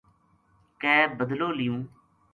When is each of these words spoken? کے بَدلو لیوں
کے 0.81 0.93
بَدلو 1.17 1.49
لیوں 1.57 1.79